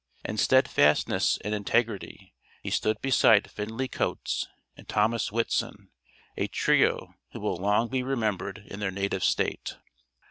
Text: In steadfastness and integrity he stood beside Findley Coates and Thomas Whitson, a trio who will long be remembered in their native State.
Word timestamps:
In 0.25 0.37
steadfastness 0.39 1.37
and 1.43 1.53
integrity 1.53 2.33
he 2.63 2.71
stood 2.71 2.99
beside 3.03 3.51
Findley 3.51 3.87
Coates 3.87 4.47
and 4.75 4.89
Thomas 4.89 5.31
Whitson, 5.31 5.91
a 6.35 6.47
trio 6.47 7.13
who 7.33 7.39
will 7.39 7.57
long 7.57 7.87
be 7.87 8.01
remembered 8.01 8.63
in 8.67 8.79
their 8.79 8.89
native 8.89 9.23
State. 9.23 9.75